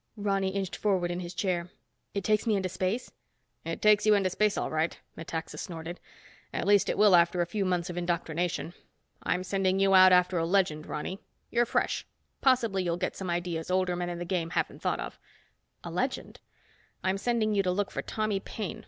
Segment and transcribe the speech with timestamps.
[0.17, 1.69] Ronny inched forward in his chair.
[2.15, 3.11] "It takes me into space?"
[3.63, 5.99] "It takes you into space all right," Metaxa snorted.
[6.51, 8.73] "At least it will after a few months of indoctrination.
[9.21, 11.19] I'm sending you out after a legend, Ronny.
[11.51, 12.07] You're fresh,
[12.41, 15.19] possibly you'll get some ideas older men in the game haven't thought of."
[15.83, 16.39] "A legend?"
[17.03, 18.79] "I'm sending you to look for Tommy Paine.